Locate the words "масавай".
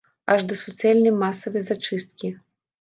1.21-1.63